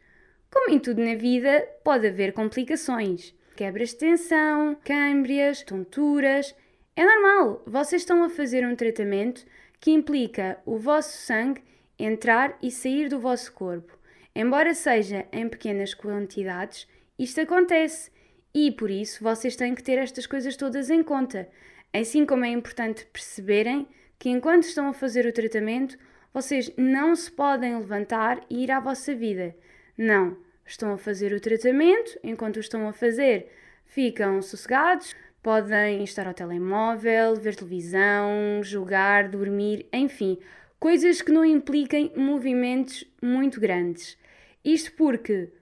Como 0.50 0.70
em 0.70 0.78
tudo 0.78 1.04
na 1.04 1.14
vida, 1.14 1.68
pode 1.84 2.06
haver 2.06 2.32
complicações. 2.32 3.34
Quebras 3.54 3.90
de 3.90 3.96
tensão, 3.96 4.76
câmbrias, 4.82 5.62
tonturas. 5.62 6.54
É 6.98 7.04
normal, 7.04 7.62
vocês 7.66 8.00
estão 8.00 8.24
a 8.24 8.30
fazer 8.30 8.66
um 8.66 8.74
tratamento 8.74 9.44
que 9.78 9.90
implica 9.90 10.58
o 10.64 10.78
vosso 10.78 11.14
sangue 11.18 11.62
entrar 11.98 12.56
e 12.62 12.70
sair 12.70 13.10
do 13.10 13.20
vosso 13.20 13.52
corpo. 13.52 13.98
Embora 14.34 14.72
seja 14.72 15.26
em 15.30 15.46
pequenas 15.46 15.92
quantidades, 15.92 16.88
isto 17.18 17.38
acontece 17.38 18.10
e 18.54 18.72
por 18.72 18.90
isso 18.90 19.22
vocês 19.22 19.54
têm 19.56 19.74
que 19.74 19.82
ter 19.82 19.98
estas 19.98 20.26
coisas 20.26 20.56
todas 20.56 20.88
em 20.88 21.02
conta. 21.02 21.46
Assim 21.92 22.24
como 22.24 22.46
é 22.46 22.48
importante 22.48 23.04
perceberem 23.12 23.86
que 24.18 24.30
enquanto 24.30 24.62
estão 24.62 24.88
a 24.88 24.94
fazer 24.94 25.26
o 25.26 25.32
tratamento, 25.34 25.98
vocês 26.32 26.72
não 26.78 27.14
se 27.14 27.30
podem 27.30 27.76
levantar 27.76 28.40
e 28.48 28.64
ir 28.64 28.70
à 28.70 28.80
vossa 28.80 29.14
vida. 29.14 29.54
Não, 29.98 30.34
estão 30.64 30.94
a 30.94 30.98
fazer 30.98 31.34
o 31.34 31.40
tratamento, 31.40 32.18
enquanto 32.24 32.56
o 32.56 32.60
estão 32.60 32.88
a 32.88 32.92
fazer, 32.94 33.52
ficam 33.84 34.40
sossegados, 34.40 35.14
Podem 35.42 36.02
estar 36.02 36.26
ao 36.26 36.34
telemóvel, 36.34 37.36
ver 37.36 37.54
televisão, 37.54 38.60
jogar, 38.62 39.28
dormir, 39.28 39.86
enfim, 39.92 40.38
coisas 40.80 41.22
que 41.22 41.30
não 41.30 41.44
impliquem 41.44 42.12
movimentos 42.16 43.04
muito 43.22 43.60
grandes. 43.60 44.18
Isto 44.64 44.92
porque 44.92 45.52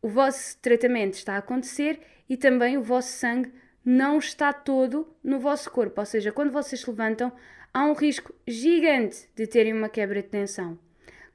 o 0.00 0.08
vosso 0.08 0.58
tratamento 0.60 1.14
está 1.14 1.34
a 1.34 1.38
acontecer 1.38 2.00
e 2.28 2.36
também 2.36 2.76
o 2.78 2.82
vosso 2.82 3.08
sangue 3.08 3.52
não 3.84 4.18
está 4.18 4.52
todo 4.52 5.06
no 5.22 5.38
vosso 5.38 5.70
corpo, 5.70 6.00
ou 6.00 6.06
seja, 6.06 6.32
quando 6.32 6.50
vocês 6.50 6.80
se 6.80 6.88
levantam, 6.88 7.30
há 7.72 7.84
um 7.84 7.92
risco 7.92 8.32
gigante 8.46 9.28
de 9.36 9.46
terem 9.46 9.74
uma 9.74 9.88
quebra 9.88 10.22
de 10.22 10.28
tensão. 10.28 10.78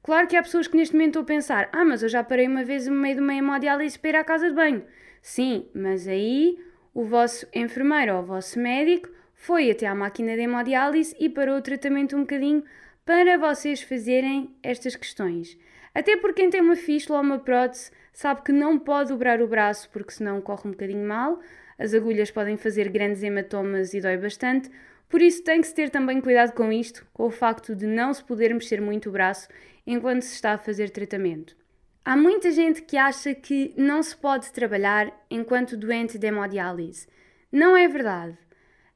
Claro 0.02 0.26
que 0.26 0.36
há 0.36 0.42
pessoas 0.42 0.66
que 0.66 0.76
neste 0.76 0.94
momento 0.94 1.10
estão 1.10 1.22
a 1.22 1.26
pensar: 1.26 1.68
ah, 1.72 1.84
mas 1.84 2.02
eu 2.02 2.08
já 2.08 2.24
parei 2.24 2.48
uma 2.48 2.64
vez 2.64 2.86
no 2.86 2.94
meio 2.94 3.16
de 3.16 3.20
uma 3.20 3.34
hemodiálise 3.34 3.98
para 3.98 4.10
ir 4.10 4.16
à 4.16 4.24
casa 4.24 4.48
de 4.48 4.54
banho. 4.54 4.82
Sim, 5.22 5.68
mas 5.74 6.08
aí 6.08 6.58
o 6.94 7.04
vosso 7.04 7.46
enfermeiro 7.54 8.14
ou 8.14 8.22
o 8.22 8.26
vosso 8.26 8.58
médico 8.58 9.08
foi 9.34 9.70
até 9.70 9.86
à 9.86 9.94
máquina 9.94 10.34
de 10.34 10.42
hemodiálise 10.42 11.14
e 11.18 11.28
parou 11.28 11.56
o 11.56 11.62
tratamento 11.62 12.16
um 12.16 12.20
bocadinho 12.20 12.62
para 13.04 13.38
vocês 13.38 13.82
fazerem 13.82 14.54
estas 14.62 14.96
questões. 14.96 15.58
Até 15.94 16.16
porque 16.16 16.42
quem 16.42 16.50
tem 16.50 16.60
uma 16.60 16.76
fístula 16.76 17.18
ou 17.18 17.24
uma 17.24 17.38
prótese 17.38 17.90
sabe 18.12 18.42
que 18.42 18.52
não 18.52 18.78
pode 18.78 19.10
dobrar 19.10 19.40
o 19.40 19.48
braço 19.48 19.88
porque 19.90 20.12
senão 20.12 20.40
corre 20.40 20.68
um 20.68 20.72
bocadinho 20.72 21.06
mal, 21.06 21.40
as 21.78 21.94
agulhas 21.94 22.30
podem 22.30 22.56
fazer 22.56 22.88
grandes 22.90 23.22
hematomas 23.22 23.94
e 23.94 24.00
dói 24.00 24.16
bastante, 24.18 24.70
por 25.08 25.20
isso 25.20 25.42
tem 25.42 25.60
que 25.60 25.66
se 25.66 25.74
ter 25.74 25.90
também 25.90 26.20
cuidado 26.20 26.52
com 26.52 26.70
isto, 26.70 27.06
com 27.12 27.26
o 27.26 27.30
facto 27.30 27.74
de 27.74 27.86
não 27.86 28.12
se 28.12 28.22
poder 28.22 28.54
mexer 28.54 28.80
muito 28.80 29.08
o 29.08 29.12
braço 29.12 29.48
enquanto 29.86 30.22
se 30.22 30.34
está 30.34 30.52
a 30.52 30.58
fazer 30.58 30.90
tratamento. 30.90 31.56
Há 32.02 32.16
muita 32.16 32.50
gente 32.50 32.80
que 32.80 32.96
acha 32.96 33.34
que 33.34 33.74
não 33.76 34.02
se 34.02 34.16
pode 34.16 34.50
trabalhar 34.52 35.12
enquanto 35.30 35.76
doente 35.76 36.18
de 36.18 36.26
hemodiálise. 36.26 37.06
Não 37.52 37.76
é 37.76 37.86
verdade. 37.86 38.38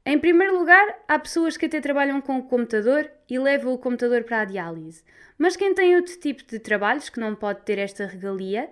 Em 0.03 0.17
primeiro 0.17 0.57
lugar, 0.57 1.03
há 1.07 1.19
pessoas 1.19 1.55
que 1.55 1.67
até 1.67 1.79
trabalham 1.79 2.19
com 2.19 2.39
o 2.39 2.43
computador 2.43 3.09
e 3.29 3.37
levam 3.37 3.73
o 3.73 3.77
computador 3.77 4.23
para 4.23 4.41
a 4.41 4.45
diálise. 4.45 5.03
Mas 5.37 5.55
quem 5.55 5.73
tem 5.73 5.95
outro 5.95 6.19
tipo 6.19 6.43
de 6.45 6.57
trabalhos, 6.57 7.07
que 7.07 7.19
não 7.19 7.35
pode 7.35 7.61
ter 7.61 7.77
esta 7.77 8.07
regalia, 8.07 8.69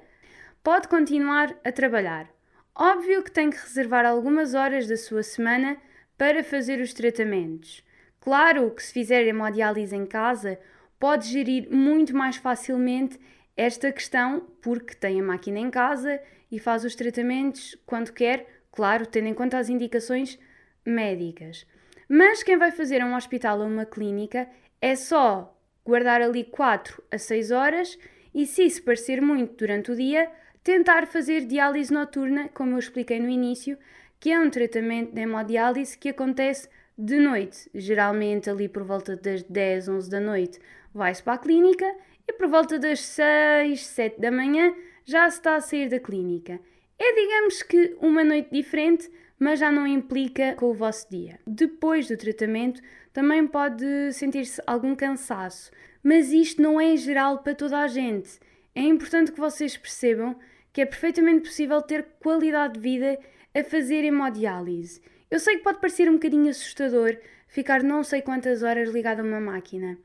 pode 0.64 0.88
continuar 0.88 1.56
a 1.64 1.72
trabalhar. 1.72 2.28
Óbvio 2.76 3.22
que 3.22 3.32
tem 3.32 3.52
que 3.52 3.58
reservar 3.58 4.04
algumas 4.04 4.56
horas 4.56 4.88
da 4.88 4.98
sua 4.98 5.22
semana 5.22 5.78
para 6.18 6.44
fazer 6.44 6.80
os 6.80 6.92
tratamentos. 6.92 7.84
Claro 8.20 8.72
que 8.72 8.82
se 8.82 8.94
fizer 8.94 9.28
hemodiálise 9.28 9.96
em 9.96 10.08
casa, 10.08 10.60
pode 11.00 11.28
gerir 11.28 11.70
muito 11.70 12.16
mais 12.16 12.38
facilmente 12.38 13.20
esta 13.56 13.92
questão 13.92 14.48
porque 14.62 14.96
tem 14.96 15.20
a 15.20 15.24
máquina 15.24 15.60
em 15.60 15.70
casa 15.70 16.20
e 16.52 16.60
faz 16.60 16.84
os 16.84 16.96
tratamentos 16.96 17.76
quando 17.86 18.12
quer, 18.12 18.48
claro, 18.72 19.06
tendo 19.06 19.28
em 19.28 19.34
conta 19.34 19.58
as 19.58 19.70
indicações 19.70 20.40
médicas. 20.86 21.66
Mas 22.08 22.44
quem 22.44 22.58
vai 22.58 22.72
fazer 22.72 23.02
a 23.02 23.06
um 23.06 23.16
hospital 23.16 23.60
ou 23.60 23.68
uma 23.68 23.86
clínica 23.86 24.48
é 24.82 24.96
só 24.96 25.58
guardar 25.86 26.22
ali 26.22 26.44
4 26.44 27.04
a 27.12 27.18
6 27.18 27.52
horas 27.52 27.98
e, 28.34 28.46
se 28.46 28.64
isso 28.64 28.84
parecer 28.84 29.22
muito 29.22 29.56
durante 29.56 29.92
o 29.92 29.96
dia, 29.96 30.30
tentar 30.64 31.08
fazer 31.08 31.46
diálise 31.46 31.94
noturna, 31.94 32.50
como 32.54 32.74
eu 32.74 32.80
expliquei 32.80 33.20
no 33.20 33.30
início, 33.30 33.78
que 34.20 34.32
é 34.32 34.40
um 34.40 34.50
tratamento 34.50 35.14
de 35.14 35.22
hemodiálise 35.22 35.98
que 35.98 36.10
acontece 36.10 36.70
de 36.98 37.18
noite, 37.18 37.70
geralmente 37.74 38.50
ali 38.50 38.70
por 38.70 38.84
volta 38.84 39.16
das 39.16 39.44
10, 39.44 39.90
11 39.90 40.10
da 40.10 40.20
noite, 40.20 40.60
vai-se 40.94 41.24
para 41.24 41.34
a 41.34 41.38
clínica 41.38 41.86
e 42.28 42.34
por 42.34 42.48
volta 42.48 42.80
das 42.80 43.00
6, 43.02 43.86
7 43.86 44.20
da 44.20 44.32
manhã 44.32 44.74
já 45.06 45.30
se 45.30 45.38
está 45.38 45.56
a 45.56 45.62
sair 45.62 45.90
da 45.90 46.00
clínica. 46.00 46.60
É, 46.98 47.14
digamos 47.16 47.62
que, 47.64 47.96
uma 48.00 48.24
noite 48.24 48.50
diferente, 48.52 49.10
mas 49.38 49.60
já 49.60 49.72
não 49.72 49.86
implica 49.86 50.56
com 50.56 50.68
o 50.68 50.74
vosso 50.74 51.10
dia. 51.10 51.40
Depois 51.46 52.08
do 52.08 52.16
tratamento, 52.16 52.82
também 53.12 53.46
pode 53.46 54.14
sentir-se 54.14 54.62
algum 54.66 54.96
cansaço, 54.96 55.72
mas 56.02 56.32
isto 56.32 56.62
não 56.62 56.80
é 56.80 56.96
geral 56.96 57.40
para 57.40 57.56
toda 57.56 57.80
a 57.80 57.88
gente. 57.88 58.40
É 58.74 58.82
importante 58.82 59.32
que 59.32 59.40
vocês 59.40 59.76
percebam 59.76 60.36
que 60.72 60.82
é 60.82 60.86
perfeitamente 60.86 61.42
possível 61.42 61.82
ter 61.82 62.06
qualidade 62.20 62.74
de 62.74 62.80
vida 62.80 63.20
a 63.54 63.64
fazer 63.64 64.04
hemodiálise. 64.04 65.02
Eu 65.30 65.40
sei 65.40 65.58
que 65.58 65.64
pode 65.64 65.80
parecer 65.80 66.10
um 66.10 66.14
bocadinho 66.14 66.50
assustador 66.50 67.18
ficar 67.48 67.84
não 67.84 68.04
sei 68.04 68.22
quantas 68.22 68.64
horas 68.64 68.90
ligado 68.90 69.20
a 69.20 69.24
uma 69.24 69.40
máquina. 69.40 69.98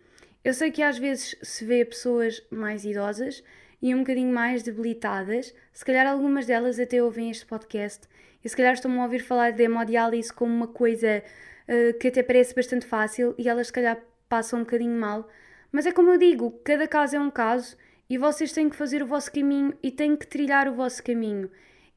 Eu 0.44 0.54
sei 0.54 0.70
que 0.70 0.82
às 0.82 0.98
vezes 0.98 1.36
se 1.42 1.64
vê 1.64 1.84
pessoas 1.84 2.42
mais 2.50 2.84
idosas 2.84 3.42
e 3.82 3.94
um 3.94 3.98
bocadinho 3.98 4.32
mais 4.32 4.62
debilitadas, 4.62 5.54
se 5.72 5.84
calhar 5.84 6.06
algumas 6.06 6.46
delas 6.46 6.78
até 6.78 7.02
ouvem 7.02 7.30
este 7.30 7.46
podcast 7.46 8.06
e 8.44 8.48
se 8.48 8.56
calhar 8.56 8.74
estão 8.74 9.00
a 9.00 9.04
ouvir 9.04 9.20
falar 9.20 9.52
de 9.52 9.62
hemodiálise 9.62 10.32
como 10.32 10.52
uma 10.52 10.68
coisa 10.68 11.22
uh, 11.68 11.98
que 11.98 12.08
até 12.08 12.22
parece 12.22 12.54
bastante 12.54 12.86
fácil 12.86 13.34
e 13.36 13.48
elas 13.48 13.68
se 13.68 13.72
calhar 13.72 13.98
passam 14.28 14.60
um 14.60 14.62
bocadinho 14.62 14.98
mal. 14.98 15.28
Mas 15.72 15.86
é 15.86 15.92
como 15.92 16.10
eu 16.10 16.18
digo, 16.18 16.52
cada 16.64 16.86
caso 16.86 17.16
é 17.16 17.20
um 17.20 17.30
caso 17.30 17.76
e 18.08 18.16
vocês 18.16 18.52
têm 18.52 18.68
que 18.68 18.76
fazer 18.76 19.02
o 19.02 19.06
vosso 19.06 19.30
caminho 19.32 19.74
e 19.82 19.90
têm 19.90 20.16
que 20.16 20.26
trilhar 20.26 20.68
o 20.68 20.74
vosso 20.74 21.02
caminho. 21.02 21.50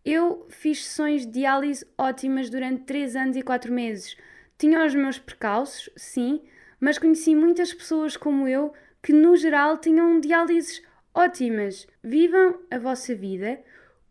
Eu 0.03 0.47
fiz 0.49 0.85
sessões 0.85 1.25
de 1.25 1.31
diálise 1.31 1.85
ótimas 1.97 2.49
durante 2.49 2.83
3 2.83 3.15
anos 3.15 3.37
e 3.37 3.41
4 3.41 3.71
meses. 3.71 4.17
Tinha 4.57 4.83
os 4.85 4.93
meus 4.95 5.19
percalços, 5.19 5.89
sim, 5.95 6.41
mas 6.81 6.97
conheci 6.97 7.35
muitas 7.35 7.71
pessoas 7.71 8.17
como 8.17 8.47
eu 8.47 8.73
que, 9.03 9.13
no 9.13 9.37
geral, 9.37 9.77
tinham 9.77 10.19
diálises 10.19 10.81
ótimas. 11.13 11.87
Vivam 12.03 12.59
a 12.71 12.79
vossa 12.79 13.13
vida, 13.13 13.61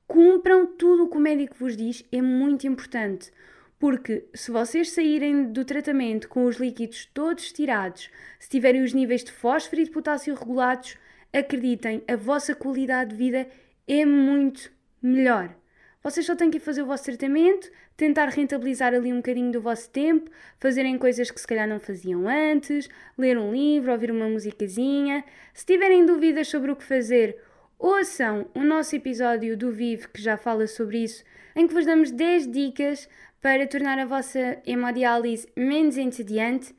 cumpram 0.07 0.67
tudo 0.67 1.05
o 1.05 1.09
que 1.09 1.17
o 1.17 1.21
médico 1.21 1.57
vos 1.59 1.77
diz, 1.77 2.05
é 2.12 2.23
muito 2.23 2.67
importante. 2.67 3.33
Porque 3.79 4.25
se 4.35 4.50
vocês 4.50 4.91
saírem 4.91 5.53
do 5.53 5.65
tratamento 5.65 6.29
com 6.29 6.45
os 6.45 6.57
líquidos 6.57 7.07
todos 7.12 7.53
tirados, 7.53 8.09
se 8.39 8.49
tiverem 8.49 8.83
os 8.83 8.93
níveis 8.93 9.25
de 9.25 9.33
fósforo 9.33 9.83
e 9.83 9.85
de 9.85 9.91
potássio 9.91 10.35
regulados, 10.35 10.97
acreditem, 11.33 12.03
a 12.07 12.15
vossa 12.15 12.55
qualidade 12.55 13.11
de 13.11 13.17
vida 13.17 13.49
é 13.89 14.05
muito 14.05 14.71
melhor. 15.03 15.60
Vocês 16.02 16.25
só 16.25 16.35
têm 16.35 16.50
que 16.50 16.59
fazer 16.59 16.83
o 16.83 16.87
vosso 16.87 17.04
tratamento, 17.04 17.71
tentar 17.95 18.26
rentabilizar 18.30 18.95
ali 18.95 19.12
um 19.12 19.16
bocadinho 19.16 19.52
do 19.52 19.61
vosso 19.61 19.90
tempo, 19.90 20.30
fazerem 20.59 20.97
coisas 20.97 21.30
que 21.30 21.38
se 21.38 21.47
calhar 21.47 21.69
não 21.69 21.78
faziam 21.78 22.26
antes, 22.26 22.88
ler 23.19 23.37
um 23.37 23.52
livro, 23.52 23.92
ouvir 23.92 24.11
uma 24.11 24.26
musicazinha. 24.26 25.23
Se 25.52 25.66
tiverem 25.66 26.07
dúvidas 26.07 26.49
sobre 26.49 26.71
o 26.71 26.76
que 26.76 26.85
fazer, 26.85 27.37
ouçam 27.78 28.49
o 28.54 28.62
nosso 28.62 28.97
episódio 28.97 29.54
do 29.59 29.71
Vive 29.71 30.09
que 30.09 30.23
já 30.23 30.38
fala 30.38 30.66
sobre 30.66 31.04
isso, 31.04 31.23
em 31.54 31.66
que 31.66 31.75
vos 31.75 31.85
damos 31.85 32.11
10 32.11 32.50
dicas 32.50 33.07
para 33.42 33.66
tornar 33.66 33.99
a 33.99 34.07
vossa 34.07 34.59
hemodiálise 34.66 35.49
menos 35.54 35.99
entediante 35.99 36.75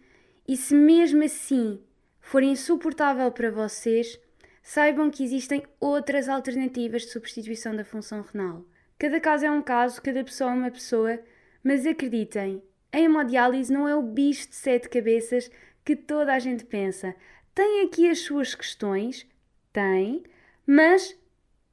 e 0.47 0.57
se 0.57 0.73
mesmo 0.73 1.23
assim 1.23 1.79
for 2.19 2.41
insuportável 2.41 3.31
para 3.31 3.51
vocês, 3.51 4.19
saibam 4.63 5.11
que 5.11 5.23
existem 5.23 5.63
outras 5.79 6.27
alternativas 6.27 7.03
de 7.03 7.09
substituição 7.09 7.75
da 7.75 7.85
função 7.85 8.21
renal. 8.21 8.65
Cada 9.01 9.19
caso 9.19 9.43
é 9.47 9.49
um 9.49 9.63
caso, 9.63 9.99
cada 9.99 10.23
pessoa 10.23 10.51
é 10.51 10.53
uma 10.53 10.69
pessoa, 10.69 11.19
mas 11.63 11.87
acreditem, 11.87 12.61
a 12.91 12.99
hemodiálise 12.99 13.73
não 13.73 13.87
é 13.87 13.95
o 13.95 14.01
bicho 14.03 14.47
de 14.49 14.55
sete 14.55 14.87
cabeças 14.87 15.49
que 15.83 15.95
toda 15.95 16.31
a 16.31 16.37
gente 16.37 16.63
pensa. 16.65 17.15
Tem 17.55 17.81
aqui 17.83 18.07
as 18.07 18.19
suas 18.19 18.53
questões, 18.53 19.27
tem, 19.73 20.21
mas 20.67 21.19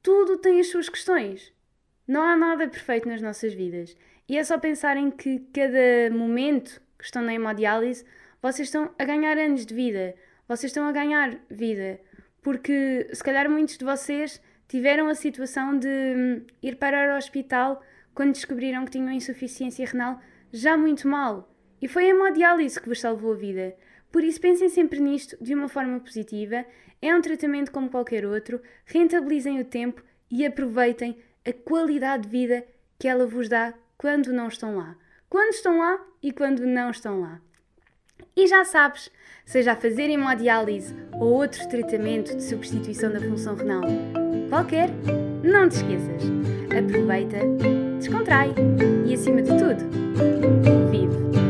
tudo 0.01 0.37
tem 0.37 0.59
as 0.59 0.69
suas 0.69 0.89
questões. 0.89 1.53
Não 2.07 2.23
há 2.23 2.35
nada 2.35 2.67
perfeito 2.67 3.07
nas 3.07 3.21
nossas 3.21 3.53
vidas. 3.53 3.95
E 4.27 4.35
é 4.35 4.43
só 4.43 4.57
pensarem 4.57 5.11
que 5.11 5.37
cada 5.53 6.11
momento 6.11 6.81
que 6.97 7.05
estão 7.05 7.21
na 7.21 7.35
hemodiálise, 7.35 8.03
vocês 8.41 8.69
estão 8.69 8.89
a 8.97 9.05
ganhar 9.05 9.37
anos 9.37 9.67
de 9.67 9.75
vida. 9.75 10.15
Vocês 10.47 10.71
estão 10.71 10.87
a 10.87 10.91
ganhar 10.91 11.37
vida. 11.47 12.01
Porque 12.41 13.07
se 13.13 13.23
calhar 13.23 13.47
muitos 13.47 13.77
de 13.77 13.85
vocês 13.85 14.41
tiveram 14.69 15.09
a 15.09 15.15
situação 15.15 15.77
de 15.77 15.87
hum, 15.89 16.45
ir 16.63 16.77
parar 16.77 17.09
ao 17.09 17.17
hospital 17.17 17.83
quando 18.13 18.33
descobriram 18.33 18.85
que 18.85 18.91
tinham 18.91 19.11
insuficiência 19.11 19.85
renal 19.85 20.21
já 20.53 20.77
muito 20.77 21.07
mal. 21.07 21.51
E 21.81 21.87
foi 21.87 22.05
a 22.05 22.09
hemodiálise 22.09 22.79
que 22.79 22.87
vos 22.87 23.01
salvou 23.01 23.33
a 23.33 23.35
vida. 23.35 23.75
Por 24.11 24.23
isso 24.23 24.39
pensem 24.39 24.69
sempre 24.69 24.99
nisto 24.99 25.35
de 25.41 25.53
uma 25.53 25.67
forma 25.67 25.99
positiva. 25.99 26.65
É 27.01 27.13
um 27.15 27.21
tratamento 27.21 27.71
como 27.71 27.89
qualquer 27.89 28.25
outro. 28.25 28.61
Rentabilizem 28.85 29.59
o 29.59 29.65
tempo 29.65 30.03
e 30.29 30.45
aproveitem 30.45 31.17
a 31.45 31.51
qualidade 31.51 32.23
de 32.23 32.29
vida 32.29 32.65
que 32.99 33.07
ela 33.07 33.25
vos 33.25 33.49
dá 33.49 33.73
quando 33.97 34.31
não 34.31 34.47
estão 34.47 34.77
lá. 34.77 34.95
Quando 35.29 35.53
estão 35.53 35.79
lá 35.79 35.99
e 36.21 36.31
quando 36.31 36.65
não 36.65 36.91
estão 36.91 37.21
lá. 37.21 37.41
E 38.35 38.47
já 38.47 38.63
sabes, 38.65 39.09
seja 39.45 39.71
a 39.71 39.75
fazer 39.75 40.09
hemodiálise 40.09 40.93
ou 41.13 41.33
outro 41.33 41.67
tratamento 41.69 42.35
de 42.35 42.43
substituição 42.43 43.11
da 43.11 43.19
função 43.19 43.55
renal, 43.55 43.81
qualquer, 44.49 44.89
não 45.43 45.69
te 45.69 45.77
esqueças. 45.77 46.23
Aproveita, 46.77 47.37
descontrai 47.97 48.53
e, 49.05 49.13
acima 49.13 49.41
de 49.41 49.49
tudo, 49.49 49.85
vive. 50.91 51.48